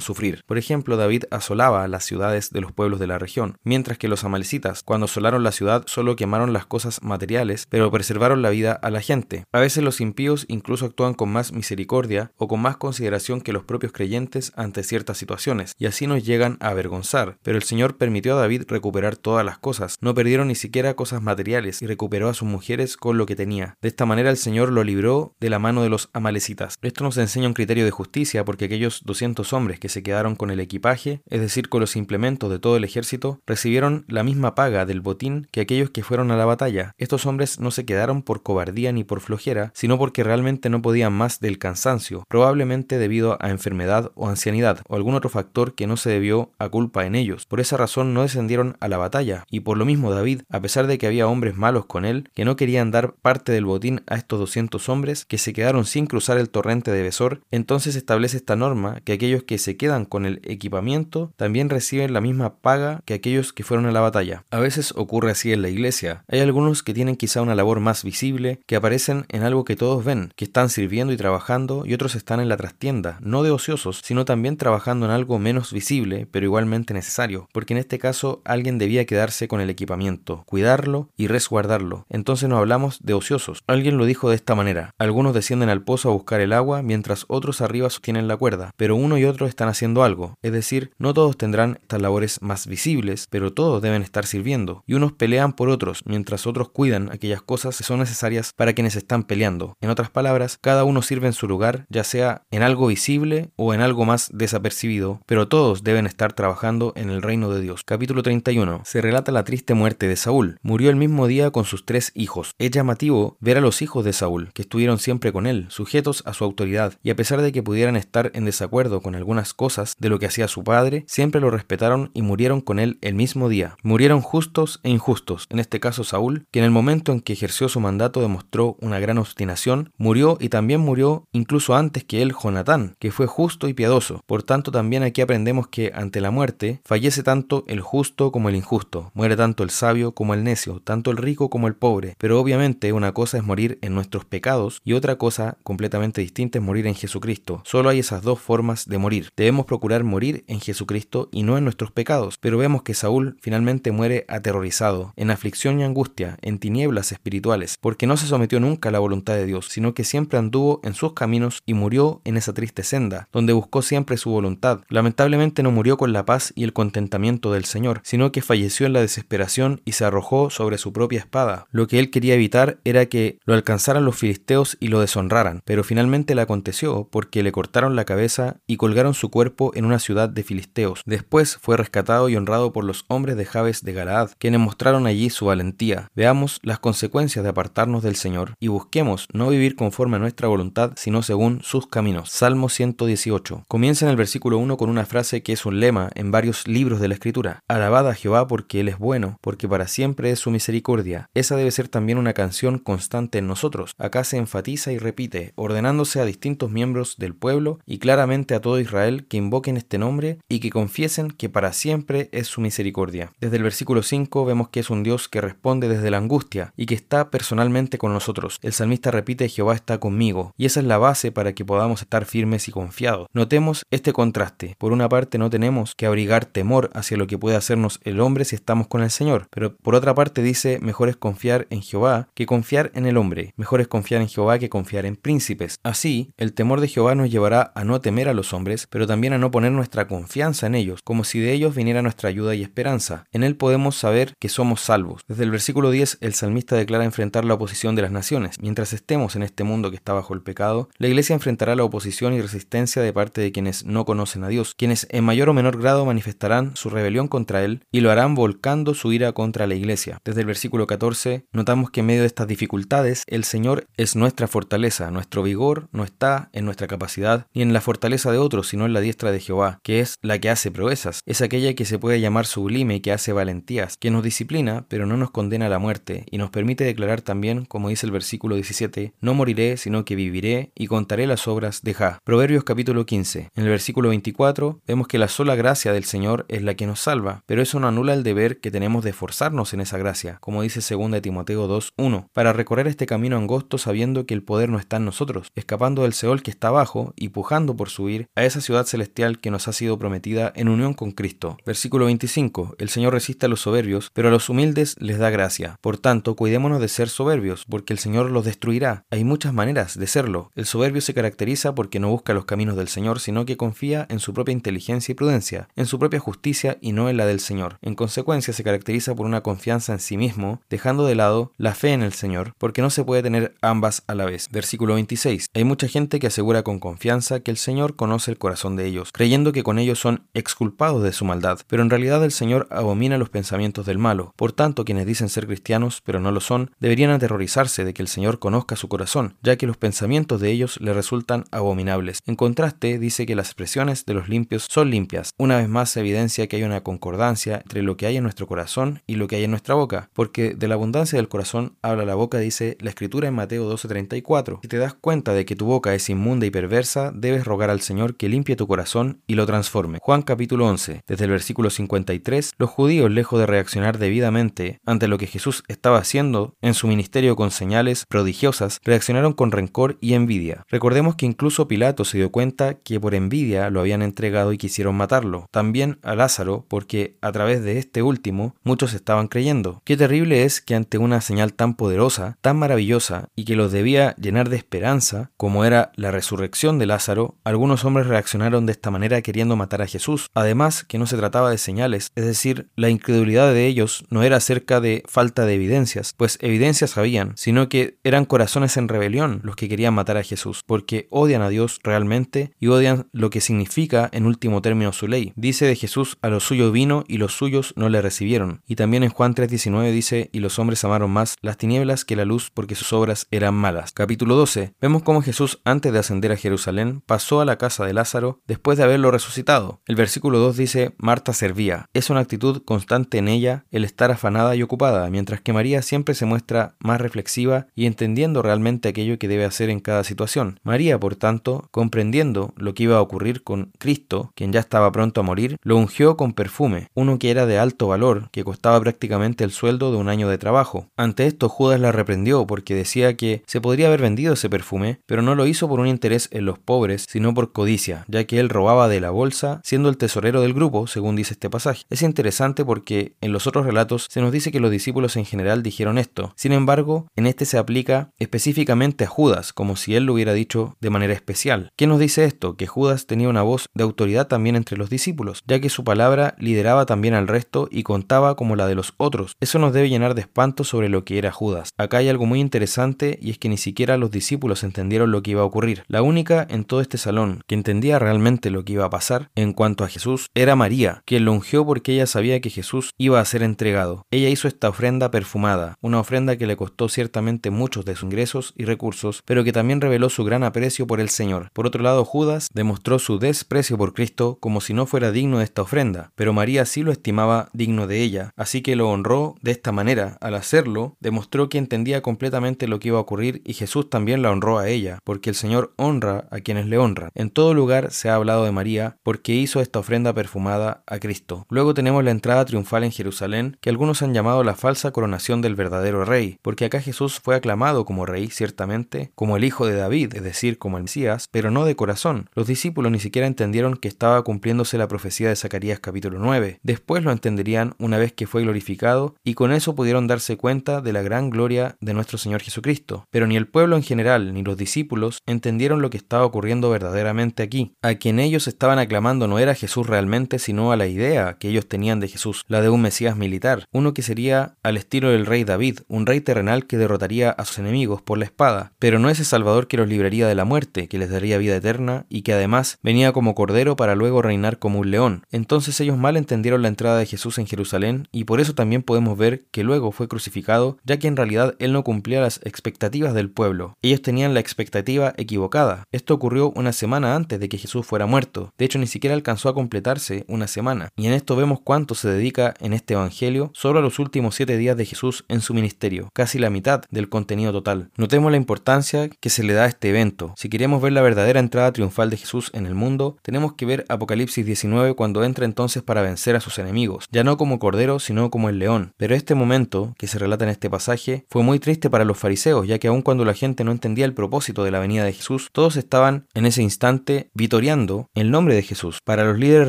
sufrir. 0.00 0.42
Por 0.46 0.58
ejemplo, 0.58 0.96
David 0.96 1.24
asolaba 1.30 1.86
las 1.88 2.04
ciudades 2.04 2.50
de 2.50 2.60
los 2.60 2.72
pueblos 2.72 3.00
de 3.00 3.06
la 3.06 3.18
región, 3.18 3.58
mientras 3.64 3.98
que 3.98 4.08
los 4.08 4.24
amalecitas, 4.24 4.82
cuando 4.82 5.06
asolaron 5.06 5.42
la 5.42 5.52
ciudad, 5.52 5.84
solo 5.86 6.16
quemaron 6.16 6.52
las 6.52 6.66
cosas 6.66 7.02
materiales, 7.02 7.66
pero 7.68 7.90
preservaron 7.90 8.42
la 8.42 8.50
vida 8.50 8.72
a 8.72 8.90
la 8.90 9.00
gente. 9.00 9.44
A 9.52 9.60
veces 9.60 9.82
los 9.82 10.00
impíos 10.00 10.44
incluso 10.48 10.86
actúan 10.86 11.14
con 11.14 11.30
más 11.30 11.52
misericordia 11.52 12.32
o 12.36 12.48
con 12.48 12.60
más 12.60 12.76
consideración 12.76 13.40
que 13.40 13.52
los 13.52 13.64
propios 13.64 13.92
creyentes 13.92 14.52
ante 14.56 14.82
ciertas 14.82 15.18
situaciones, 15.18 15.74
y 15.78 15.86
así 15.86 16.06
nos 16.06 16.24
llegan 16.24 16.56
a 16.60 16.68
avergonzar. 16.68 17.38
Pero 17.42 17.56
el 17.56 17.64
Señor 17.64 17.96
permitió 17.96 18.34
a 18.36 18.40
David 18.40 18.64
recuperar 18.68 19.16
todas 19.16 19.44
las 19.44 19.58
cosas, 19.58 19.96
no 20.00 20.14
perdieron 20.14 20.48
ni 20.48 20.54
siquiera 20.54 20.94
cosas 20.94 21.22
materiales, 21.22 21.82
y 21.82 21.86
recuperó 21.86 22.28
a 22.28 22.34
sus 22.34 22.48
mujeres 22.48 22.96
con 22.96 23.18
lo 23.18 23.26
que 23.26 23.36
tenía. 23.36 23.76
De 23.80 23.88
esta 23.88 24.06
manera 24.06 24.30
el 24.30 24.36
Señor 24.36 24.72
lo 24.72 24.84
libró 24.84 25.34
de 25.40 25.50
la 25.50 25.58
mano 25.58 25.82
de 25.82 25.88
los 25.88 26.10
amalecitas. 26.12 26.76
Esto 26.82 27.04
nos 27.04 27.18
enseña 27.18 27.48
un 27.48 27.54
criterio 27.54 27.84
de 27.84 27.90
justicia 27.90 28.44
porque 28.44 28.66
aquellos 28.66 29.02
200 29.04 29.52
hombres 29.56 29.80
que 29.80 29.88
se 29.88 30.02
quedaron 30.02 30.36
con 30.36 30.50
el 30.50 30.60
equipaje, 30.60 31.22
es 31.28 31.40
decir, 31.40 31.68
con 31.68 31.80
los 31.80 31.96
implementos 31.96 32.50
de 32.50 32.58
todo 32.58 32.76
el 32.76 32.84
ejército, 32.84 33.40
recibieron 33.46 34.04
la 34.08 34.22
misma 34.22 34.54
paga 34.54 34.86
del 34.86 35.00
botín 35.00 35.48
que 35.50 35.60
aquellos 35.60 35.90
que 35.90 36.02
fueron 36.02 36.30
a 36.30 36.36
la 36.36 36.44
batalla. 36.44 36.94
Estos 36.98 37.26
hombres 37.26 37.58
no 37.58 37.70
se 37.70 37.84
quedaron 37.84 38.22
por 38.22 38.42
cobardía 38.42 38.92
ni 38.92 39.04
por 39.04 39.20
flojera, 39.20 39.72
sino 39.74 39.98
porque 39.98 40.22
realmente 40.22 40.68
no 40.68 40.82
podían 40.82 41.12
más 41.12 41.40
del 41.40 41.58
cansancio, 41.58 42.24
probablemente 42.28 42.98
debido 42.98 43.36
a 43.40 43.50
enfermedad 43.50 44.12
o 44.14 44.28
ancianidad, 44.28 44.82
o 44.88 44.96
algún 44.96 45.14
otro 45.14 45.30
factor 45.30 45.74
que 45.74 45.86
no 45.86 45.96
se 45.96 46.10
debió 46.10 46.52
a 46.58 46.68
culpa 46.68 47.06
en 47.06 47.14
ellos. 47.14 47.46
Por 47.46 47.60
esa 47.60 47.76
razón 47.76 48.14
no 48.14 48.22
descendieron 48.22 48.76
a 48.80 48.88
la 48.88 48.98
batalla, 48.98 49.44
y 49.50 49.60
por 49.60 49.76
lo 49.76 49.84
mismo 49.84 50.12
David, 50.12 50.42
a 50.50 50.60
pesar 50.60 50.86
de 50.86 50.98
que 50.98 51.06
había 51.06 51.28
hombres 51.28 51.56
malos 51.56 51.86
con 51.86 52.04
él, 52.04 52.30
que 52.34 52.44
no 52.44 52.56
querían 52.56 52.90
dar 52.90 53.14
parte 53.14 53.52
del 53.52 53.64
botín 53.64 54.02
a 54.06 54.16
estos 54.16 54.38
200 54.38 54.88
hombres 54.88 55.24
que 55.24 55.38
se 55.38 55.52
quedaron 55.52 55.84
sin 55.84 56.06
cruzar 56.06 56.38
el 56.38 56.50
torrente 56.50 56.90
de 56.90 57.02
Besor, 57.02 57.40
entonces 57.50 57.96
establece 57.96 58.36
esta 58.36 58.56
norma 58.56 59.00
que 59.04 59.12
aquellos 59.12 59.44
que 59.46 59.58
se 59.58 59.76
quedan 59.76 60.04
con 60.04 60.26
el 60.26 60.40
equipamiento 60.44 61.32
también 61.36 61.70
reciben 61.70 62.12
la 62.12 62.20
misma 62.20 62.56
paga 62.56 63.00
que 63.04 63.14
aquellos 63.14 63.52
que 63.52 63.64
fueron 63.64 63.86
a 63.86 63.92
la 63.92 64.00
batalla. 64.00 64.44
A 64.50 64.58
veces 64.58 64.92
ocurre 64.96 65.30
así 65.30 65.52
en 65.52 65.62
la 65.62 65.68
iglesia. 65.68 66.24
Hay 66.28 66.40
algunos 66.40 66.82
que 66.82 66.94
tienen 66.94 67.16
quizá 67.16 67.42
una 67.42 67.54
labor 67.54 67.80
más 67.80 68.04
visible, 68.04 68.60
que 68.66 68.76
aparecen 68.76 69.24
en 69.28 69.42
algo 69.42 69.64
que 69.64 69.76
todos 69.76 70.04
ven, 70.04 70.32
que 70.36 70.44
están 70.44 70.68
sirviendo 70.68 71.12
y 71.12 71.16
trabajando, 71.16 71.84
y 71.86 71.94
otros 71.94 72.14
están 72.14 72.40
en 72.40 72.48
la 72.48 72.56
trastienda, 72.56 73.18
no 73.20 73.42
de 73.42 73.50
ociosos, 73.50 74.00
sino 74.04 74.24
también 74.24 74.56
trabajando 74.56 75.06
en 75.06 75.12
algo 75.12 75.38
menos 75.38 75.72
visible, 75.72 76.26
pero 76.30 76.46
igualmente 76.46 76.94
necesario, 76.94 77.48
porque 77.52 77.74
en 77.74 77.78
este 77.78 77.98
caso 77.98 78.42
alguien 78.44 78.78
debía 78.78 79.06
quedarse 79.06 79.48
con 79.48 79.60
el 79.60 79.70
equipamiento, 79.70 80.42
cuidarlo 80.46 81.10
y 81.16 81.26
resguardarlo. 81.26 82.06
Entonces 82.08 82.48
no 82.48 82.58
hablamos 82.58 82.98
de 83.02 83.14
ociosos. 83.14 83.62
Alguien 83.66 83.98
lo 83.98 84.06
dijo 84.06 84.30
de 84.30 84.36
esta 84.36 84.54
manera. 84.54 84.94
Algunos 84.98 85.34
descienden 85.34 85.68
al 85.68 85.82
pozo 85.82 86.10
a 86.10 86.12
buscar 86.12 86.40
el 86.40 86.52
agua, 86.52 86.82
mientras 86.82 87.24
otros 87.28 87.60
arriba 87.60 87.90
sostienen 87.90 88.28
la 88.28 88.36
cuerda, 88.36 88.72
pero 88.76 88.96
uno 88.96 89.18
y 89.18 89.24
otro 89.28 89.46
están 89.46 89.68
haciendo 89.68 90.02
algo. 90.02 90.34
Es 90.42 90.52
decir, 90.52 90.92
no 90.98 91.14
todos 91.14 91.36
tendrán 91.36 91.78
estas 91.82 92.02
labores 92.02 92.40
más 92.42 92.66
visibles, 92.66 93.26
pero 93.30 93.52
todos 93.52 93.82
deben 93.82 94.02
estar 94.02 94.26
sirviendo. 94.26 94.82
Y 94.86 94.94
unos 94.94 95.12
pelean 95.12 95.52
por 95.52 95.68
otros, 95.68 96.02
mientras 96.04 96.46
otros 96.46 96.70
cuidan 96.70 97.10
aquellas 97.12 97.42
cosas 97.42 97.76
que 97.76 97.84
son 97.84 98.00
necesarias 98.00 98.52
para 98.54 98.72
quienes 98.72 98.96
están 98.96 99.24
peleando. 99.24 99.76
En 99.80 99.90
otras 99.90 100.10
palabras, 100.10 100.58
cada 100.60 100.84
uno 100.84 101.02
sirve 101.02 101.26
en 101.26 101.32
su 101.32 101.48
lugar, 101.48 101.86
ya 101.88 102.04
sea 102.04 102.42
en 102.50 102.62
algo 102.62 102.86
visible 102.86 103.50
o 103.56 103.74
en 103.74 103.80
algo 103.80 104.04
más 104.04 104.30
desapercibido, 104.32 105.20
pero 105.26 105.48
todos 105.48 105.82
deben 105.82 106.06
estar 106.06 106.32
trabajando 106.32 106.92
en 106.96 107.10
el 107.10 107.22
reino 107.22 107.50
de 107.50 107.60
Dios. 107.60 107.82
Capítulo 107.84 108.22
31. 108.22 108.82
Se 108.84 109.00
relata 109.00 109.32
la 109.32 109.44
triste 109.44 109.74
muerte 109.74 110.08
de 110.08 110.16
Saúl. 110.16 110.58
Murió 110.62 110.90
el 110.90 110.96
mismo 110.96 111.26
día 111.26 111.50
con 111.50 111.64
sus 111.64 111.84
tres 111.84 112.12
hijos. 112.14 112.52
Es 112.58 112.70
llamativo 112.70 113.36
ver 113.40 113.58
a 113.58 113.60
los 113.60 113.82
hijos 113.82 114.04
de 114.04 114.12
Saúl, 114.12 114.50
que 114.52 114.62
estuvieron 114.62 114.98
siempre 114.98 115.32
con 115.32 115.46
él, 115.46 115.66
sujetos 115.68 116.22
a 116.26 116.34
su 116.34 116.44
autoridad, 116.44 116.94
y 117.02 117.10
a 117.10 117.16
pesar 117.16 117.40
de 117.42 117.52
que 117.52 117.62
pudieran 117.62 117.96
estar 117.96 118.30
en 118.34 118.44
desacuerdo 118.44 119.00
con 119.00 119.14
algunas 119.16 119.54
cosas 119.54 119.94
de 119.98 120.08
lo 120.08 120.18
que 120.18 120.26
hacía 120.26 120.48
su 120.48 120.64
padre, 120.64 121.04
siempre 121.08 121.40
lo 121.40 121.50
respetaron 121.50 122.10
y 122.14 122.22
murieron 122.22 122.60
con 122.60 122.78
él 122.78 122.98
el 123.00 123.14
mismo 123.14 123.48
día. 123.48 123.76
Murieron 123.82 124.20
justos 124.20 124.80
e 124.82 124.90
injustos, 124.90 125.46
en 125.50 125.58
este 125.58 125.80
caso 125.80 126.04
Saúl, 126.04 126.46
que 126.50 126.60
en 126.60 126.64
el 126.64 126.70
momento 126.70 127.12
en 127.12 127.20
que 127.20 127.32
ejerció 127.32 127.68
su 127.68 127.80
mandato 127.80 128.20
demostró 128.20 128.76
una 128.80 128.98
gran 128.98 129.18
obstinación, 129.18 129.92
murió 129.96 130.38
y 130.40 130.48
también 130.48 130.80
murió 130.80 131.24
incluso 131.32 131.74
antes 131.74 132.04
que 132.04 132.22
él 132.22 132.34
Jonatán, 132.40 132.94
que 132.98 133.10
fue 133.10 133.26
justo 133.26 133.68
y 133.68 133.74
piadoso. 133.74 134.22
Por 134.26 134.42
tanto, 134.42 134.70
también 134.70 135.02
aquí 135.02 135.20
aprendemos 135.20 135.68
que 135.68 135.92
ante 135.94 136.20
la 136.20 136.30
muerte 136.30 136.80
fallece 136.84 137.22
tanto 137.22 137.64
el 137.66 137.80
justo 137.80 138.32
como 138.32 138.48
el 138.48 138.56
injusto, 138.56 139.10
muere 139.14 139.36
tanto 139.36 139.62
el 139.62 139.70
sabio 139.70 140.12
como 140.12 140.34
el 140.34 140.44
necio, 140.44 140.80
tanto 140.80 141.10
el 141.10 141.16
rico 141.16 141.50
como 141.50 141.68
el 141.68 141.74
pobre, 141.74 142.14
pero 142.18 142.40
obviamente 142.40 142.92
una 142.92 143.12
cosa 143.12 143.38
es 143.38 143.44
morir 143.44 143.78
en 143.82 143.94
nuestros 143.94 144.24
pecados 144.24 144.80
y 144.84 144.92
otra 144.92 145.16
cosa 145.16 145.58
completamente 145.62 146.20
distinta 146.20 146.58
es 146.58 146.64
morir 146.64 146.86
en 146.86 146.94
Jesucristo. 146.94 147.62
Solo 147.64 147.88
hay 147.88 148.00
esas 148.00 148.22
dos 148.22 148.40
formas 148.40 148.86
de 148.86 148.98
morir. 148.98 149.05
Debemos 149.36 149.66
procurar 149.66 150.02
morir 150.02 150.44
en 150.48 150.60
Jesucristo 150.60 151.28
y 151.30 151.44
no 151.44 151.56
en 151.56 151.62
nuestros 151.64 151.92
pecados, 151.92 152.38
pero 152.40 152.58
vemos 152.58 152.82
que 152.82 152.94
Saúl 152.94 153.36
finalmente 153.40 153.92
muere 153.92 154.24
aterrorizado, 154.26 155.12
en 155.16 155.30
aflicción 155.30 155.78
y 155.78 155.84
angustia, 155.84 156.38
en 156.42 156.58
tinieblas 156.58 157.12
espirituales, 157.12 157.78
porque 157.80 158.08
no 158.08 158.16
se 158.16 158.26
sometió 158.26 158.58
nunca 158.58 158.88
a 158.88 158.92
la 158.92 158.98
voluntad 158.98 159.34
de 159.34 159.46
Dios, 159.46 159.68
sino 159.70 159.94
que 159.94 160.02
siempre 160.02 160.38
anduvo 160.38 160.80
en 160.82 160.94
sus 160.94 161.12
caminos 161.12 161.62
y 161.66 161.74
murió 161.74 162.20
en 162.24 162.36
esa 162.36 162.52
triste 162.52 162.82
senda, 162.82 163.28
donde 163.32 163.52
buscó 163.52 163.80
siempre 163.80 164.16
su 164.16 164.30
voluntad. 164.30 164.80
Lamentablemente 164.88 165.62
no 165.62 165.70
murió 165.70 165.96
con 165.96 166.12
la 166.12 166.24
paz 166.24 166.52
y 166.56 166.64
el 166.64 166.72
contentamiento 166.72 167.52
del 167.52 167.64
Señor, 167.64 168.00
sino 168.02 168.32
que 168.32 168.42
falleció 168.42 168.86
en 168.86 168.92
la 168.92 169.02
desesperación 169.02 169.82
y 169.84 169.92
se 169.92 170.04
arrojó 170.04 170.50
sobre 170.50 170.78
su 170.78 170.92
propia 170.92 171.20
espada. 171.20 171.66
Lo 171.70 171.86
que 171.86 172.00
él 172.00 172.10
quería 172.10 172.34
evitar 172.34 172.78
era 172.84 173.06
que 173.06 173.38
lo 173.44 173.54
alcanzaran 173.54 174.04
los 174.04 174.16
filisteos 174.16 174.76
y 174.80 174.88
lo 174.88 175.00
deshonraran, 175.00 175.62
pero 175.64 175.84
finalmente 175.84 176.34
le 176.34 176.42
aconteció 176.42 177.08
porque 177.08 177.44
le 177.44 177.52
cortaron 177.52 177.94
la 177.94 178.04
cabeza 178.04 178.56
y 178.66 178.76
colgaron 178.76 178.95
colgaron 178.96 179.12
su 179.12 179.28
cuerpo 179.28 179.72
en 179.74 179.84
una 179.84 179.98
ciudad 179.98 180.30
de 180.30 180.42
filisteos. 180.42 181.02
Después 181.04 181.58
fue 181.60 181.76
rescatado 181.76 182.30
y 182.30 182.36
honrado 182.36 182.72
por 182.72 182.82
los 182.82 183.04
hombres 183.08 183.36
de 183.36 183.44
Jabes 183.44 183.82
de 183.82 183.92
Galaad, 183.92 184.30
quienes 184.38 184.58
mostraron 184.58 185.06
allí 185.06 185.28
su 185.28 185.44
valentía. 185.44 186.08
Veamos 186.14 186.60
las 186.62 186.78
consecuencias 186.78 187.42
de 187.42 187.50
apartarnos 187.50 188.02
del 188.02 188.16
Señor 188.16 188.54
y 188.58 188.68
busquemos 188.68 189.28
no 189.34 189.50
vivir 189.50 189.76
conforme 189.76 190.16
a 190.16 190.18
nuestra 190.18 190.48
voluntad, 190.48 190.92
sino 190.96 191.22
según 191.22 191.60
sus 191.62 191.86
caminos. 191.86 192.30
Salmo 192.30 192.70
118. 192.70 193.64
Comienza 193.68 194.06
en 194.06 194.12
el 194.12 194.16
versículo 194.16 194.56
1 194.56 194.78
con 194.78 194.88
una 194.88 195.04
frase 195.04 195.42
que 195.42 195.52
es 195.52 195.66
un 195.66 195.78
lema 195.78 196.08
en 196.14 196.30
varios 196.30 196.66
libros 196.66 196.98
de 196.98 197.08
la 197.08 197.14
Escritura. 197.14 197.60
Alabad 197.68 198.08
a 198.08 198.14
Jehová 198.14 198.46
porque 198.46 198.80
Él 198.80 198.88
es 198.88 198.96
bueno, 198.96 199.36
porque 199.42 199.68
para 199.68 199.88
siempre 199.88 200.30
es 200.30 200.38
su 200.38 200.50
misericordia. 200.50 201.28
Esa 201.34 201.56
debe 201.56 201.70
ser 201.70 201.88
también 201.88 202.16
una 202.16 202.32
canción 202.32 202.78
constante 202.78 203.36
en 203.36 203.46
nosotros. 203.46 203.92
Acá 203.98 204.24
se 204.24 204.38
enfatiza 204.38 204.90
y 204.90 204.96
repite, 204.96 205.52
ordenándose 205.54 206.18
a 206.18 206.24
distintos 206.24 206.70
miembros 206.70 207.16
del 207.18 207.34
pueblo 207.34 207.78
y 207.84 207.98
claramente 207.98 208.54
a 208.54 208.62
todo 208.62 208.78
Israel 208.86 209.26
que 209.28 209.36
invoquen 209.36 209.76
este 209.76 209.98
nombre 209.98 210.38
y 210.48 210.60
que 210.60 210.70
confiesen 210.70 211.30
que 211.30 211.48
para 211.48 211.72
siempre 211.72 212.28
es 212.32 212.46
su 212.46 212.60
misericordia. 212.60 213.32
Desde 213.40 213.56
el 213.56 213.62
versículo 213.62 214.02
5 214.02 214.44
vemos 214.44 214.70
que 214.70 214.80
es 214.80 214.90
un 214.90 215.02
Dios 215.02 215.28
que 215.28 215.40
responde 215.40 215.88
desde 215.88 216.10
la 216.10 216.18
angustia 216.18 216.72
y 216.76 216.86
que 216.86 216.94
está 216.94 217.30
personalmente 217.30 217.98
con 217.98 218.12
nosotros. 218.12 218.58
El 218.62 218.72
salmista 218.72 219.10
repite 219.10 219.48
Jehová 219.48 219.74
está 219.74 219.98
conmigo 219.98 220.54
y 220.56 220.66
esa 220.66 220.80
es 220.80 220.86
la 220.86 220.98
base 220.98 221.32
para 221.32 221.52
que 221.52 221.64
podamos 221.64 222.02
estar 222.02 222.24
firmes 222.24 222.68
y 222.68 222.72
confiados. 222.72 223.28
Notemos 223.32 223.82
este 223.90 224.12
contraste. 224.12 224.76
Por 224.78 224.92
una 224.92 225.08
parte 225.08 225.38
no 225.38 225.50
tenemos 225.50 225.94
que 225.94 226.06
abrigar 226.06 226.44
temor 226.44 226.90
hacia 226.94 227.16
lo 227.16 227.26
que 227.26 227.38
puede 227.38 227.56
hacernos 227.56 228.00
el 228.04 228.20
hombre 228.20 228.44
si 228.44 228.56
estamos 228.56 228.86
con 228.86 229.02
el 229.02 229.10
Señor, 229.10 229.48
pero 229.50 229.76
por 229.76 229.94
otra 229.94 230.14
parte 230.14 230.42
dice 230.42 230.78
mejor 230.80 231.08
es 231.08 231.16
confiar 231.16 231.66
en 231.70 231.82
Jehová 231.82 232.28
que 232.34 232.46
confiar 232.46 232.90
en 232.94 233.06
el 233.06 233.16
hombre. 233.16 233.52
Mejor 233.56 233.80
es 233.80 233.88
confiar 233.88 234.20
en 234.20 234.28
Jehová 234.28 234.58
que 234.58 234.68
confiar 234.68 235.06
en 235.06 235.16
príncipes. 235.16 235.78
Así, 235.82 236.32
el 236.36 236.52
temor 236.52 236.80
de 236.80 236.88
Jehová 236.88 237.14
nos 237.14 237.30
llevará 237.30 237.72
a 237.74 237.84
no 237.84 238.00
temer 238.00 238.28
a 238.28 238.34
los 238.34 238.52
pero 238.84 239.06
también 239.06 239.32
a 239.32 239.38
no 239.38 239.50
poner 239.50 239.72
nuestra 239.72 240.06
confianza 240.06 240.66
en 240.66 240.74
ellos, 240.74 241.00
como 241.02 241.24
si 241.24 241.40
de 241.40 241.52
ellos 241.52 241.74
viniera 241.74 242.02
nuestra 242.02 242.28
ayuda 242.28 242.54
y 242.54 242.62
esperanza. 242.62 243.24
En 243.32 243.42
él 243.42 243.56
podemos 243.56 243.96
saber 243.96 244.34
que 244.38 244.50
somos 244.50 244.82
salvos. 244.82 245.22
Desde 245.28 245.44
el 245.44 245.50
versículo 245.50 245.90
10, 245.90 246.18
el 246.20 246.34
salmista 246.34 246.76
declara 246.76 247.04
enfrentar 247.04 247.44
la 247.44 247.54
oposición 247.54 247.94
de 247.94 248.02
las 248.02 248.10
naciones. 248.10 248.60
Mientras 248.60 248.92
estemos 248.92 249.36
en 249.36 249.42
este 249.42 249.64
mundo 249.64 249.90
que 249.90 249.96
está 249.96 250.12
bajo 250.12 250.34
el 250.34 250.42
pecado, 250.42 250.88
la 250.98 251.08
iglesia 251.08 251.34
enfrentará 251.34 251.76
la 251.76 251.84
oposición 251.84 252.34
y 252.34 252.40
resistencia 252.40 253.00
de 253.00 253.12
parte 253.12 253.40
de 253.40 253.52
quienes 253.52 253.84
no 253.84 254.04
conocen 254.04 254.44
a 254.44 254.48
Dios, 254.48 254.74
quienes 254.76 255.06
en 255.10 255.24
mayor 255.24 255.48
o 255.48 255.54
menor 255.54 255.80
grado 255.80 256.04
manifestarán 256.04 256.76
su 256.76 256.90
rebelión 256.90 257.28
contra 257.28 257.64
él 257.64 257.84
y 257.92 258.00
lo 258.00 258.10
harán 258.10 258.34
volcando 258.34 258.94
su 258.94 259.12
ira 259.12 259.32
contra 259.32 259.66
la 259.66 259.74
iglesia. 259.74 260.18
Desde 260.24 260.40
el 260.40 260.46
versículo 260.46 260.86
14, 260.86 261.46
notamos 261.52 261.90
que 261.90 262.00
en 262.00 262.06
medio 262.06 262.20
de 262.22 262.26
estas 262.26 262.48
dificultades, 262.48 263.22
el 263.26 263.44
Señor 263.44 263.86
es 263.96 264.16
nuestra 264.16 264.48
fortaleza, 264.48 265.10
nuestro 265.10 265.42
vigor 265.42 265.88
no 265.92 266.04
está 266.04 266.48
en 266.52 266.64
nuestra 266.64 266.86
capacidad 266.86 267.46
ni 267.54 267.62
en 267.62 267.72
la 267.72 267.80
fortaleza 267.80 268.32
de 268.32 268.38
otros, 268.38 268.65
sino 268.68 268.86
en 268.86 268.92
la 268.92 269.00
diestra 269.00 269.32
de 269.32 269.40
Jehová, 269.40 269.80
que 269.82 270.00
es 270.00 270.16
la 270.22 270.38
que 270.38 270.50
hace 270.50 270.70
proezas, 270.70 271.20
es 271.26 271.40
aquella 271.40 271.74
que 271.74 271.84
se 271.84 271.98
puede 271.98 272.20
llamar 272.20 272.46
sublime 272.46 272.96
y 272.96 273.00
que 273.00 273.12
hace 273.12 273.32
valentías, 273.32 273.96
que 273.96 274.10
nos 274.10 274.22
disciplina, 274.22 274.86
pero 274.88 275.06
no 275.06 275.16
nos 275.16 275.30
condena 275.30 275.66
a 275.66 275.70
la 275.70 275.78
muerte, 275.78 276.24
y 276.30 276.38
nos 276.38 276.50
permite 276.50 276.84
declarar 276.84 277.22
también, 277.22 277.64
como 277.64 277.88
dice 277.88 278.06
el 278.06 278.12
versículo 278.12 278.54
17, 278.56 279.14
no 279.20 279.34
moriré, 279.34 279.76
sino 279.76 280.04
que 280.04 280.16
viviré 280.16 280.72
y 280.74 280.86
contaré 280.86 281.26
las 281.26 281.48
obras 281.48 281.82
de 281.82 281.94
Ja. 281.94 282.20
Proverbios 282.24 282.64
capítulo 282.64 283.06
15. 283.06 283.50
En 283.54 283.62
el 283.62 283.68
versículo 283.68 284.10
24 284.10 284.80
vemos 284.86 285.08
que 285.08 285.18
la 285.18 285.28
sola 285.28 285.54
gracia 285.54 285.92
del 285.92 286.04
Señor 286.04 286.44
es 286.48 286.62
la 286.62 286.74
que 286.74 286.86
nos 286.86 287.00
salva, 287.00 287.42
pero 287.46 287.62
eso 287.62 287.80
no 287.80 287.88
anula 287.88 288.14
el 288.14 288.22
deber 288.22 288.60
que 288.60 288.70
tenemos 288.70 289.04
de 289.04 289.10
esforzarnos 289.10 289.72
en 289.74 289.80
esa 289.80 289.98
gracia, 289.98 290.38
como 290.40 290.62
dice 290.62 290.80
2 290.80 291.22
Timoteo 291.22 291.68
2.1, 291.68 292.28
para 292.32 292.52
recorrer 292.52 292.86
este 292.86 293.06
camino 293.06 293.36
angosto 293.36 293.78
sabiendo 293.78 294.26
que 294.26 294.34
el 294.34 294.42
poder 294.42 294.68
no 294.68 294.78
está 294.78 294.96
en 294.96 295.04
nosotros, 295.04 295.50
escapando 295.54 296.02
del 296.02 296.12
Seol 296.12 296.42
que 296.42 296.50
está 296.50 296.68
abajo 296.68 297.12
y 297.16 297.30
pujando 297.30 297.76
por 297.76 297.88
subir 297.88 298.28
a 298.34 298.44
esa 298.44 298.55
ciudad 298.60 298.86
celestial 298.86 299.38
que 299.38 299.50
nos 299.50 299.68
ha 299.68 299.72
sido 299.72 299.98
prometida 299.98 300.52
en 300.54 300.68
unión 300.68 300.94
con 300.94 301.12
Cristo. 301.12 301.58
Versículo 301.64 302.06
25. 302.06 302.76
El 302.78 302.88
Señor 302.88 303.12
resiste 303.12 303.46
a 303.46 303.48
los 303.48 303.60
soberbios, 303.60 304.10
pero 304.12 304.28
a 304.28 304.30
los 304.30 304.48
humildes 304.48 304.96
les 304.98 305.18
da 305.18 305.30
gracia. 305.30 305.78
Por 305.80 305.98
tanto, 305.98 306.36
cuidémonos 306.36 306.80
de 306.80 306.88
ser 306.88 307.08
soberbios, 307.08 307.64
porque 307.68 307.92
el 307.92 307.98
Señor 307.98 308.30
los 308.30 308.44
destruirá. 308.44 309.04
Hay 309.10 309.24
muchas 309.24 309.52
maneras 309.52 309.98
de 309.98 310.06
serlo. 310.06 310.50
El 310.54 310.66
soberbio 310.66 311.00
se 311.00 311.14
caracteriza 311.14 311.74
porque 311.74 312.00
no 312.00 312.10
busca 312.10 312.34
los 312.34 312.44
caminos 312.44 312.76
del 312.76 312.88
Señor, 312.88 313.20
sino 313.20 313.44
que 313.44 313.56
confía 313.56 314.06
en 314.08 314.18
su 314.18 314.34
propia 314.34 314.52
inteligencia 314.52 315.12
y 315.12 315.16
prudencia, 315.16 315.68
en 315.76 315.86
su 315.86 315.98
propia 315.98 316.20
justicia 316.20 316.78
y 316.80 316.92
no 316.92 317.08
en 317.08 317.16
la 317.16 317.26
del 317.26 317.40
Señor. 317.40 317.78
En 317.82 317.94
consecuencia, 317.94 318.52
se 318.52 318.64
caracteriza 318.64 319.14
por 319.14 319.26
una 319.26 319.42
confianza 319.42 319.92
en 319.92 320.00
sí 320.00 320.16
mismo, 320.16 320.60
dejando 320.70 321.06
de 321.06 321.14
lado 321.14 321.52
la 321.56 321.74
fe 321.74 321.92
en 321.92 322.02
el 322.02 322.12
Señor, 322.12 322.54
porque 322.58 322.82
no 322.82 322.90
se 322.90 323.04
puede 323.04 323.22
tener 323.22 323.54
ambas 323.60 324.02
a 324.06 324.14
la 324.14 324.24
vez. 324.24 324.48
Versículo 324.50 324.94
26. 324.94 325.46
Hay 325.54 325.64
mucha 325.64 325.88
gente 325.88 326.18
que 326.18 326.26
asegura 326.26 326.62
con 326.62 326.78
confianza 326.78 327.40
que 327.40 327.50
el 327.50 327.56
Señor 327.56 327.96
conoce 327.96 328.30
el 328.30 328.38
de 328.46 328.86
ellos, 328.86 329.10
creyendo 329.12 329.52
que 329.52 329.62
con 329.62 329.78
ellos 329.78 329.98
son 329.98 330.22
exculpados 330.32 331.02
de 331.02 331.12
su 331.12 331.24
maldad, 331.24 331.58
pero 331.66 331.82
en 331.82 331.90
realidad 331.90 332.24
el 332.24 332.30
Señor 332.30 332.68
abomina 332.70 333.18
los 333.18 333.28
pensamientos 333.28 333.86
del 333.86 333.98
malo. 333.98 334.32
Por 334.36 334.52
tanto, 334.52 334.84
quienes 334.84 335.04
dicen 335.04 335.28
ser 335.28 335.46
cristianos, 335.46 336.00
pero 336.04 336.20
no 336.20 336.30
lo 336.30 336.40
son, 336.40 336.70
deberían 336.78 337.10
aterrorizarse 337.10 337.84
de 337.84 337.92
que 337.92 338.02
el 338.02 338.08
Señor 338.08 338.38
conozca 338.38 338.76
su 338.76 338.88
corazón, 338.88 339.34
ya 339.42 339.56
que 339.56 339.66
los 339.66 339.76
pensamientos 339.76 340.40
de 340.40 340.52
ellos 340.52 340.78
le 340.80 340.92
resultan 340.92 341.44
abominables. 341.50 342.20
En 342.26 342.36
contraste, 342.36 342.98
dice 342.98 343.26
que 343.26 343.34
las 343.34 343.48
expresiones 343.48 344.06
de 344.06 344.14
los 344.14 344.28
limpios 344.28 344.66
son 344.70 344.90
limpias. 344.90 345.30
Una 345.38 345.56
vez 345.56 345.68
más 345.68 345.90
se 345.90 346.00
evidencia 346.00 346.46
que 346.46 346.56
hay 346.56 346.62
una 346.62 346.82
concordancia 346.82 347.56
entre 347.56 347.82
lo 347.82 347.96
que 347.96 348.06
hay 348.06 348.16
en 348.16 348.22
nuestro 348.22 348.46
corazón 348.46 349.02
y 349.06 349.16
lo 349.16 349.26
que 349.26 349.36
hay 349.36 349.44
en 349.44 349.50
nuestra 349.50 349.74
boca, 349.74 350.08
porque 350.12 350.54
de 350.54 350.68
la 350.68 350.74
abundancia 350.74 351.16
del 351.16 351.28
corazón 351.28 351.76
habla 351.82 352.04
la 352.04 352.14
boca, 352.14 352.38
dice 352.38 352.78
la 352.80 352.90
escritura 352.90 353.28
en 353.28 353.34
Mateo 353.34 353.68
12:34. 353.68 354.60
Si 354.62 354.68
te 354.68 354.78
das 354.78 354.94
cuenta 354.94 355.34
de 355.34 355.44
que 355.44 355.56
tu 355.56 355.66
boca 355.66 355.94
es 355.94 356.08
inmunda 356.08 356.46
y 356.46 356.50
perversa, 356.50 357.12
debes 357.12 357.44
rogar 357.44 357.70
al 357.70 357.80
Señor 357.80 358.16
que 358.16 358.25
limpie 358.28 358.56
tu 358.56 358.66
corazón 358.66 359.22
y 359.26 359.34
lo 359.34 359.46
transforme. 359.46 359.98
Juan 360.00 360.22
capítulo 360.22 360.66
11, 360.66 361.02
desde 361.06 361.24
el 361.24 361.30
versículo 361.30 361.70
53, 361.70 362.52
los 362.58 362.70
judíos, 362.70 363.10
lejos 363.10 363.38
de 363.40 363.46
reaccionar 363.46 363.98
debidamente 363.98 364.78
ante 364.84 365.08
lo 365.08 365.18
que 365.18 365.26
Jesús 365.26 365.62
estaba 365.68 365.98
haciendo 365.98 366.54
en 366.60 366.74
su 366.74 366.86
ministerio 366.86 367.36
con 367.36 367.50
señales 367.50 368.04
prodigiosas, 368.08 368.80
reaccionaron 368.84 369.32
con 369.32 369.52
rencor 369.52 369.98
y 370.00 370.14
envidia. 370.14 370.64
Recordemos 370.68 371.16
que 371.16 371.26
incluso 371.26 371.68
Pilato 371.68 372.04
se 372.04 372.18
dio 372.18 372.30
cuenta 372.30 372.74
que 372.74 373.00
por 373.00 373.14
envidia 373.14 373.70
lo 373.70 373.80
habían 373.80 374.02
entregado 374.02 374.52
y 374.52 374.58
quisieron 374.58 374.96
matarlo. 374.96 375.46
También 375.50 375.98
a 376.02 376.14
Lázaro, 376.14 376.64
porque 376.68 377.16
a 377.20 377.32
través 377.32 377.62
de 377.62 377.78
este 377.78 378.02
último 378.02 378.54
muchos 378.62 378.94
estaban 378.94 379.28
creyendo. 379.28 379.82
Qué 379.84 379.96
terrible 379.96 380.44
es 380.44 380.60
que 380.60 380.74
ante 380.74 380.98
una 380.98 381.20
señal 381.20 381.52
tan 381.52 381.74
poderosa, 381.74 382.38
tan 382.40 382.58
maravillosa 382.58 383.28
y 383.34 383.44
que 383.44 383.56
los 383.56 383.72
debía 383.72 384.14
llenar 384.16 384.48
de 384.48 384.56
esperanza, 384.56 385.30
como 385.36 385.64
era 385.64 385.92
la 385.96 386.10
resurrección 386.10 386.78
de 386.78 386.86
Lázaro, 386.86 387.36
algunos 387.44 387.84
hombres 387.84 388.06
reaccionaron 388.16 388.64
de 388.64 388.72
esta 388.72 388.90
manera 388.90 389.20
queriendo 389.20 389.56
matar 389.56 389.82
a 389.82 389.86
Jesús. 389.86 390.28
Además, 390.32 390.84
que 390.84 390.98
no 390.98 391.06
se 391.06 391.18
trataba 391.18 391.50
de 391.50 391.58
señales, 391.58 392.10
es 392.14 392.24
decir, 392.24 392.70
la 392.74 392.88
incredulidad 392.88 393.52
de 393.52 393.66
ellos 393.66 394.06
no 394.08 394.22
era 394.22 394.38
acerca 394.38 394.80
de 394.80 395.02
falta 395.06 395.44
de 395.44 395.54
evidencias, 395.54 396.14
pues 396.16 396.38
evidencias 396.40 396.96
habían, 396.96 397.36
sino 397.36 397.68
que 397.68 397.98
eran 398.04 398.24
corazones 398.24 398.78
en 398.78 398.88
rebelión 398.88 399.40
los 399.42 399.54
que 399.54 399.68
querían 399.68 399.92
matar 399.92 400.16
a 400.16 400.22
Jesús, 400.22 400.62
porque 400.66 401.08
odian 401.10 401.42
a 401.42 401.50
Dios 401.50 401.78
realmente 401.82 402.52
y 402.58 402.68
odian 402.68 403.08
lo 403.12 403.28
que 403.28 403.42
significa 403.42 404.08
en 404.12 404.24
último 404.24 404.62
término 404.62 404.92
su 404.94 405.08
ley. 405.08 405.34
Dice 405.36 405.66
de 405.66 405.76
Jesús, 405.76 406.16
a 406.22 406.28
los 406.28 406.44
suyos 406.44 406.72
vino 406.72 407.04
y 407.06 407.18
los 407.18 407.34
suyos 407.34 407.74
no 407.76 407.90
le 407.90 408.00
recibieron. 408.00 408.62
Y 408.66 408.76
también 408.76 409.02
en 409.02 409.10
Juan 409.10 409.34
3:19 409.34 409.92
dice, 409.92 410.30
y 410.32 410.40
los 410.40 410.58
hombres 410.58 410.82
amaron 410.84 411.10
más 411.10 411.36
las 411.42 411.58
tinieblas 411.58 412.06
que 412.06 412.16
la 412.16 412.24
luz 412.24 412.50
porque 412.52 412.76
sus 412.76 412.94
obras 412.94 413.26
eran 413.30 413.54
malas. 413.54 413.92
Capítulo 413.92 414.36
12. 414.36 414.72
Vemos 414.80 415.02
cómo 415.02 415.20
Jesús 415.20 415.60
antes 415.64 415.92
de 415.92 415.98
ascender 415.98 416.32
a 416.32 416.36
Jerusalén 416.36 417.02
pasó 417.04 417.42
a 417.42 417.44
la 417.44 417.58
casa 417.58 417.84
de 417.84 417.92
Lázaro 417.92 418.05
después 418.46 418.78
de 418.78 418.84
haberlo 418.84 419.10
resucitado. 419.10 419.80
El 419.86 419.96
versículo 419.96 420.38
2 420.38 420.56
dice, 420.56 420.94
Marta 420.98 421.32
servía. 421.32 421.86
Es 421.92 422.10
una 422.10 422.20
actitud 422.20 422.62
constante 422.64 423.18
en 423.18 423.28
ella 423.28 423.64
el 423.70 423.84
estar 423.84 424.10
afanada 424.10 424.54
y 424.54 424.62
ocupada, 424.62 425.08
mientras 425.10 425.40
que 425.40 425.52
María 425.52 425.82
siempre 425.82 426.14
se 426.14 426.26
muestra 426.26 426.74
más 426.78 427.00
reflexiva 427.00 427.66
y 427.74 427.86
entendiendo 427.86 428.42
realmente 428.42 428.88
aquello 428.88 429.18
que 429.18 429.28
debe 429.28 429.44
hacer 429.44 429.70
en 429.70 429.80
cada 429.80 430.04
situación. 430.04 430.60
María, 430.62 430.98
por 431.00 431.16
tanto, 431.16 431.68
comprendiendo 431.70 432.52
lo 432.56 432.74
que 432.74 432.84
iba 432.84 432.96
a 432.96 433.02
ocurrir 433.02 433.42
con 433.42 433.72
Cristo, 433.78 434.32
quien 434.34 434.52
ya 434.52 434.60
estaba 434.60 434.92
pronto 434.92 435.20
a 435.20 435.24
morir, 435.24 435.56
lo 435.62 435.76
ungió 435.76 436.16
con 436.16 436.32
perfume, 436.32 436.88
uno 436.94 437.18
que 437.18 437.30
era 437.30 437.46
de 437.46 437.58
alto 437.58 437.88
valor, 437.88 438.30
que 438.30 438.44
costaba 438.44 438.80
prácticamente 438.80 439.44
el 439.44 439.50
sueldo 439.50 439.90
de 439.90 439.98
un 439.98 440.08
año 440.08 440.28
de 440.28 440.38
trabajo. 440.38 440.88
Ante 440.96 441.26
esto 441.26 441.48
Judas 441.48 441.80
la 441.80 441.92
reprendió 441.92 442.46
porque 442.46 442.74
decía 442.74 443.16
que 443.16 443.42
se 443.46 443.60
podría 443.60 443.88
haber 443.88 444.02
vendido 444.02 444.34
ese 444.34 444.50
perfume, 444.50 445.00
pero 445.06 445.22
no 445.22 445.34
lo 445.34 445.46
hizo 445.46 445.68
por 445.68 445.80
un 445.80 445.88
interés 445.88 446.28
en 446.30 446.44
los 446.44 446.58
pobres, 446.58 447.06
sino 447.08 447.34
por 447.34 447.52
codicia, 447.52 447.95
ya 448.08 448.24
que 448.24 448.38
él 448.40 448.48
robaba 448.48 448.88
de 448.88 449.00
la 449.00 449.10
bolsa, 449.10 449.60
siendo 449.64 449.88
el 449.88 449.96
tesorero 449.96 450.40
del 450.40 450.54
grupo, 450.54 450.86
según 450.86 451.16
dice 451.16 451.34
este 451.34 451.50
pasaje. 451.50 451.84
Es 451.90 452.02
interesante 452.02 452.64
porque 452.64 453.14
en 453.20 453.32
los 453.32 453.46
otros 453.46 453.66
relatos 453.66 454.06
se 454.10 454.20
nos 454.20 454.32
dice 454.32 454.52
que 454.52 454.60
los 454.60 454.70
discípulos 454.70 455.16
en 455.16 455.24
general 455.24 455.62
dijeron 455.62 455.98
esto. 455.98 456.32
Sin 456.36 456.52
embargo, 456.52 457.08
en 457.16 457.26
este 457.26 457.44
se 457.44 457.58
aplica 457.58 458.10
específicamente 458.18 459.04
a 459.04 459.08
Judas, 459.08 459.52
como 459.52 459.76
si 459.76 459.94
él 459.94 460.04
lo 460.04 460.14
hubiera 460.14 460.32
dicho 460.32 460.76
de 460.80 460.90
manera 460.90 461.12
especial. 461.12 461.72
¿Qué 461.76 461.86
nos 461.86 461.98
dice 461.98 462.24
esto? 462.24 462.56
Que 462.56 462.66
Judas 462.66 463.06
tenía 463.06 463.28
una 463.28 463.42
voz 463.42 463.68
de 463.74 463.84
autoridad 463.84 464.26
también 464.26 464.56
entre 464.56 464.76
los 464.76 464.90
discípulos, 464.90 465.42
ya 465.46 465.60
que 465.60 465.70
su 465.70 465.84
palabra 465.84 466.34
lideraba 466.38 466.86
también 466.86 467.14
al 467.14 467.28
resto 467.28 467.68
y 467.70 467.82
contaba 467.82 468.36
como 468.36 468.56
la 468.56 468.66
de 468.66 468.74
los 468.74 468.94
otros. 468.96 469.36
Eso 469.40 469.58
nos 469.58 469.72
debe 469.72 469.88
llenar 469.88 470.14
de 470.14 470.22
espanto 470.22 470.64
sobre 470.64 470.88
lo 470.88 471.04
que 471.04 471.18
era 471.18 471.32
Judas. 471.32 471.70
Acá 471.76 471.98
hay 471.98 472.08
algo 472.08 472.26
muy 472.26 472.40
interesante 472.40 473.18
y 473.20 473.30
es 473.30 473.38
que 473.38 473.48
ni 473.48 473.56
siquiera 473.56 473.96
los 473.96 474.10
discípulos 474.10 474.64
entendieron 474.64 475.10
lo 475.10 475.22
que 475.22 475.32
iba 475.32 475.42
a 475.42 475.46
ocurrir. 475.46 475.84
La 475.88 476.02
única 476.02 476.46
en 476.48 476.64
todo 476.64 476.80
este 476.80 476.98
salón 476.98 477.42
que 477.46 477.54
entendía 477.54 477.85
realmente 477.94 478.50
lo 478.50 478.64
que 478.64 478.74
iba 478.74 478.84
a 478.84 478.90
pasar 478.90 479.30
en 479.34 479.52
cuanto 479.52 479.84
a 479.84 479.88
Jesús 479.88 480.26
era 480.34 480.56
María, 480.56 481.02
quien 481.06 481.24
lo 481.24 481.32
ungió 481.32 481.64
porque 481.64 481.92
ella 481.92 482.06
sabía 482.06 482.40
que 482.40 482.50
Jesús 482.50 482.90
iba 482.98 483.20
a 483.20 483.24
ser 483.24 483.42
entregado. 483.42 484.04
Ella 484.10 484.28
hizo 484.28 484.48
esta 484.48 484.68
ofrenda 484.68 485.10
perfumada, 485.10 485.76
una 485.80 486.00
ofrenda 486.00 486.36
que 486.36 486.46
le 486.46 486.56
costó 486.56 486.88
ciertamente 486.88 487.50
muchos 487.50 487.84
de 487.84 487.94
sus 487.94 488.04
ingresos 488.04 488.52
y 488.56 488.64
recursos, 488.64 489.22
pero 489.24 489.44
que 489.44 489.52
también 489.52 489.80
reveló 489.80 490.08
su 490.10 490.24
gran 490.24 490.42
aprecio 490.42 490.86
por 490.86 491.00
el 491.00 491.08
Señor. 491.08 491.50
Por 491.52 491.66
otro 491.66 491.82
lado, 491.82 492.04
Judas 492.04 492.48
demostró 492.52 492.98
su 492.98 493.18
desprecio 493.18 493.78
por 493.78 493.94
Cristo 493.94 494.38
como 494.40 494.60
si 494.60 494.74
no 494.74 494.86
fuera 494.86 495.12
digno 495.12 495.38
de 495.38 495.44
esta 495.44 495.62
ofrenda, 495.62 496.12
pero 496.14 496.32
María 496.32 496.64
sí 496.64 496.82
lo 496.82 496.92
estimaba 496.92 497.48
digno 497.52 497.86
de 497.86 498.02
ella, 498.02 498.30
así 498.36 498.62
que 498.62 498.76
lo 498.76 498.88
honró 498.88 499.34
de 499.42 499.52
esta 499.52 499.72
manera. 499.72 500.16
Al 500.20 500.34
hacerlo, 500.34 500.96
demostró 501.00 501.48
que 501.48 501.58
entendía 501.58 502.02
completamente 502.02 502.68
lo 502.68 502.78
que 502.78 502.88
iba 502.88 502.98
a 502.98 503.02
ocurrir 503.02 503.42
y 503.44 503.54
Jesús 503.54 503.90
también 503.90 504.22
la 504.22 504.30
honró 504.30 504.58
a 504.58 504.68
ella, 504.68 504.98
porque 505.04 505.30
el 505.30 505.36
Señor 505.36 505.72
honra 505.76 506.26
a 506.30 506.40
quienes 506.40 506.66
le 506.66 506.78
honran. 506.78 507.10
En 507.14 507.30
todo 507.30 507.54
lugar 507.54 507.75
se 507.90 508.08
ha 508.08 508.14
hablado 508.14 508.44
de 508.44 508.52
María 508.52 508.96
porque 509.02 509.34
hizo 509.34 509.60
esta 509.60 509.78
ofrenda 509.78 510.12
perfumada 510.12 510.82
a 510.86 510.98
Cristo. 510.98 511.46
Luego 511.50 511.74
tenemos 511.74 512.02
la 512.02 512.10
entrada 512.10 512.44
triunfal 512.44 512.84
en 512.84 512.92
Jerusalén, 512.92 513.58
que 513.60 513.70
algunos 513.70 514.02
han 514.02 514.14
llamado 514.14 514.42
la 514.42 514.54
falsa 514.54 514.90
coronación 514.90 515.42
del 515.42 515.54
verdadero 515.54 516.04
rey, 516.04 516.38
porque 516.42 516.64
acá 516.64 516.80
Jesús 516.80 517.20
fue 517.22 517.36
aclamado 517.36 517.84
como 517.84 518.06
rey, 518.06 518.28
ciertamente, 518.28 519.10
como 519.14 519.36
el 519.36 519.44
hijo 519.44 519.66
de 519.66 519.76
David, 519.76 520.14
es 520.14 520.22
decir, 520.22 520.58
como 520.58 520.78
el 520.78 520.86
Mesías, 520.86 521.28
pero 521.32 521.50
no 521.50 521.64
de 521.64 521.74
corazón. 521.74 522.30
Los 522.34 522.46
discípulos 522.46 522.92
ni 522.92 523.00
siquiera 523.00 523.26
entendieron 523.26 523.76
que 523.76 523.88
estaba 523.88 524.22
cumpliéndose 524.22 524.78
la 524.78 524.86
profecía 524.86 525.28
de 525.28 525.34
Zacarías 525.36 525.80
capítulo 525.80 526.20
9. 526.20 526.60
Después 526.62 527.02
lo 527.02 527.10
entenderían 527.10 527.74
una 527.78 527.98
vez 527.98 528.12
que 528.12 528.28
fue 528.28 528.42
glorificado 528.42 529.16
y 529.24 529.34
con 529.34 529.52
eso 529.52 529.74
pudieron 529.74 530.06
darse 530.06 530.36
cuenta 530.36 530.80
de 530.80 530.92
la 530.92 531.02
gran 531.02 531.30
gloria 531.30 531.76
de 531.80 531.92
nuestro 531.92 532.18
Señor 532.18 532.40
Jesucristo. 532.40 533.04
Pero 533.10 533.26
ni 533.26 533.36
el 533.36 533.48
pueblo 533.48 533.74
en 533.74 533.82
general 533.82 534.32
ni 534.32 534.44
los 534.44 534.56
discípulos 534.56 535.18
entendieron 535.26 535.82
lo 535.82 535.90
que 535.90 535.96
estaba 535.96 536.24
ocurriendo 536.24 536.70
verdaderamente 536.70 537.42
aquí. 537.42 537.65
A 537.82 537.94
quien 537.94 538.18
ellos 538.18 538.48
estaban 538.48 538.78
aclamando 538.78 539.28
no 539.28 539.38
era 539.38 539.54
Jesús 539.54 539.86
realmente, 539.86 540.38
sino 540.38 540.72
a 540.72 540.76
la 540.76 540.86
idea 540.86 541.36
que 541.38 541.48
ellos 541.48 541.68
tenían 541.68 542.00
de 542.00 542.08
Jesús, 542.08 542.42
la 542.48 542.60
de 542.60 542.68
un 542.68 542.82
Mesías 542.82 543.16
militar, 543.16 543.64
uno 543.72 543.94
que 543.94 544.02
sería 544.02 544.54
al 544.62 544.76
estilo 544.76 545.10
del 545.10 545.26
rey 545.26 545.44
David, 545.44 545.80
un 545.88 546.06
rey 546.06 546.20
terrenal 546.20 546.66
que 546.66 546.78
derrotaría 546.78 547.30
a 547.30 547.44
sus 547.44 547.58
enemigos 547.58 548.02
por 548.02 548.18
la 548.18 548.24
espada, 548.24 548.72
pero 548.78 548.98
no 548.98 549.10
ese 549.10 549.24
Salvador 549.24 549.68
que 549.68 549.76
los 549.76 549.88
libraría 549.88 550.26
de 550.26 550.34
la 550.34 550.44
muerte, 550.44 550.88
que 550.88 550.98
les 550.98 551.10
daría 551.10 551.38
vida 551.38 551.56
eterna 551.56 552.06
y 552.08 552.22
que 552.22 552.32
además 552.32 552.78
venía 552.82 553.12
como 553.12 553.34
cordero 553.34 553.76
para 553.76 553.94
luego 553.94 554.22
reinar 554.22 554.58
como 554.58 554.80
un 554.80 554.90
león. 554.90 555.24
Entonces 555.30 555.80
ellos 555.80 555.96
mal 555.96 556.16
entendieron 556.16 556.62
la 556.62 556.68
entrada 556.68 556.98
de 556.98 557.06
Jesús 557.06 557.38
en 557.38 557.46
Jerusalén 557.46 558.08
y 558.12 558.24
por 558.24 558.40
eso 558.40 558.54
también 558.54 558.82
podemos 558.82 559.16
ver 559.16 559.44
que 559.50 559.64
luego 559.64 559.92
fue 559.92 560.08
crucificado, 560.08 560.78
ya 560.84 560.98
que 560.98 561.08
en 561.08 561.16
realidad 561.16 561.54
él 561.58 561.72
no 561.72 561.84
cumplía 561.84 562.20
las 562.20 562.40
expectativas 562.44 563.14
del 563.14 563.30
pueblo. 563.30 563.74
Ellos 563.82 564.02
tenían 564.02 564.34
la 564.34 564.40
expectativa 564.40 565.14
equivocada. 565.16 565.84
Esto 565.92 566.14
ocurrió 566.14 566.50
una 566.50 566.72
semana 566.72 567.14
antes 567.14 567.40
de 567.40 567.48
Jesús 567.58 567.86
fuera 567.86 568.06
muerto. 568.06 568.52
De 568.58 568.64
hecho, 568.64 568.78
ni 568.78 568.86
siquiera 568.86 569.14
alcanzó 569.14 569.48
a 569.48 569.54
completarse 569.54 570.24
una 570.28 570.46
semana. 570.46 570.90
Y 570.96 571.06
en 571.06 571.12
esto 571.12 571.36
vemos 571.36 571.60
cuánto 571.62 571.94
se 571.94 572.08
dedica 572.08 572.54
en 572.60 572.72
este 572.72 572.94
Evangelio 572.94 573.50
solo 573.54 573.78
a 573.78 573.82
los 573.82 573.98
últimos 573.98 574.34
siete 574.34 574.56
días 574.56 574.76
de 574.76 574.84
Jesús 574.84 575.24
en 575.28 575.40
su 575.40 575.54
ministerio, 575.54 576.10
casi 576.12 576.38
la 576.38 576.50
mitad 576.50 576.82
del 576.90 577.08
contenido 577.08 577.52
total. 577.52 577.90
Notemos 577.96 578.30
la 578.30 578.36
importancia 578.36 579.08
que 579.08 579.30
se 579.30 579.42
le 579.42 579.54
da 579.54 579.64
a 579.64 579.68
este 579.68 579.90
evento. 579.90 580.34
Si 580.36 580.48
queremos 580.48 580.82
ver 580.82 580.92
la 580.92 581.02
verdadera 581.02 581.40
entrada 581.40 581.72
triunfal 581.72 582.10
de 582.10 582.16
Jesús 582.16 582.50
en 582.54 582.66
el 582.66 582.74
mundo, 582.74 583.16
tenemos 583.22 583.54
que 583.54 583.66
ver 583.66 583.84
Apocalipsis 583.88 584.44
19 584.44 584.94
cuando 584.94 585.24
entra 585.24 585.44
entonces 585.44 585.82
para 585.82 586.02
vencer 586.02 586.36
a 586.36 586.40
sus 586.40 586.58
enemigos, 586.58 587.06
ya 587.10 587.24
no 587.24 587.36
como 587.36 587.58
cordero, 587.58 587.98
sino 587.98 588.30
como 588.30 588.48
el 588.48 588.58
león. 588.58 588.92
Pero 588.96 589.14
este 589.14 589.34
momento, 589.34 589.94
que 589.98 590.06
se 590.06 590.18
relata 590.18 590.44
en 590.44 590.50
este 590.50 590.70
pasaje, 590.70 591.24
fue 591.30 591.42
muy 591.42 591.58
triste 591.58 591.90
para 591.90 592.04
los 592.04 592.18
fariseos, 592.18 592.66
ya 592.66 592.78
que 592.78 592.88
aun 592.88 593.02
cuando 593.02 593.24
la 593.24 593.34
gente 593.34 593.64
no 593.64 593.72
entendía 593.72 594.04
el 594.04 594.14
propósito 594.14 594.64
de 594.64 594.70
la 594.70 594.78
venida 594.78 595.04
de 595.04 595.12
Jesús, 595.12 595.48
todos 595.52 595.76
estaban 595.76 596.26
en 596.34 596.46
ese 596.46 596.62
instante 596.62 597.30
vitoreando 597.36 598.08
el 598.14 598.30
nombre 598.30 598.54
de 598.54 598.62
Jesús. 598.62 598.98
Para 599.04 599.24
los 599.24 599.38
líderes 599.38 599.68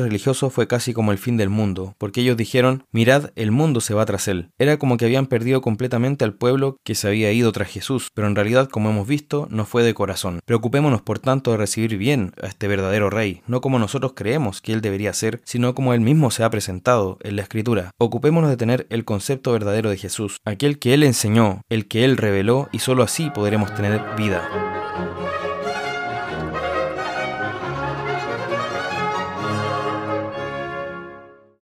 religiosos 0.00 0.52
fue 0.52 0.66
casi 0.66 0.92
como 0.92 1.12
el 1.12 1.18
fin 1.18 1.36
del 1.36 1.50
mundo, 1.50 1.94
porque 1.98 2.22
ellos 2.22 2.36
dijeron, 2.36 2.84
mirad, 2.90 3.30
el 3.36 3.50
mundo 3.50 3.80
se 3.80 3.94
va 3.94 4.06
tras 4.06 4.26
él. 4.28 4.50
Era 4.58 4.78
como 4.78 4.96
que 4.96 5.04
habían 5.04 5.26
perdido 5.26 5.60
completamente 5.60 6.24
al 6.24 6.34
pueblo 6.34 6.78
que 6.84 6.94
se 6.94 7.08
había 7.08 7.30
ido 7.32 7.52
tras 7.52 7.68
Jesús, 7.68 8.08
pero 8.14 8.26
en 8.26 8.34
realidad, 8.34 8.68
como 8.68 8.90
hemos 8.90 9.06
visto, 9.06 9.46
no 9.50 9.66
fue 9.66 9.82
de 9.82 9.94
corazón. 9.94 10.40
Preocupémonos 10.44 11.02
por 11.02 11.18
tanto 11.18 11.50
de 11.50 11.58
recibir 11.58 11.96
bien 11.98 12.32
a 12.42 12.46
este 12.46 12.68
verdadero 12.68 13.10
rey, 13.10 13.42
no 13.46 13.60
como 13.60 13.78
nosotros 13.78 14.12
creemos 14.14 14.60
que 14.60 14.72
él 14.72 14.80
debería 14.80 15.12
ser, 15.12 15.40
sino 15.44 15.74
como 15.74 15.94
él 15.94 16.00
mismo 16.00 16.30
se 16.30 16.44
ha 16.44 16.50
presentado 16.50 17.18
en 17.22 17.36
la 17.36 17.42
escritura. 17.42 17.90
Ocupémonos 17.98 18.50
de 18.50 18.56
tener 18.56 18.86
el 18.90 19.04
concepto 19.04 19.52
verdadero 19.52 19.90
de 19.90 19.98
Jesús, 19.98 20.38
aquel 20.44 20.78
que 20.78 20.94
él 20.94 21.02
enseñó, 21.02 21.62
el 21.68 21.86
que 21.86 22.04
él 22.04 22.16
reveló, 22.16 22.68
y 22.72 22.78
solo 22.78 23.02
así 23.02 23.30
podremos 23.30 23.74
tener 23.74 24.02
vida. 24.16 25.27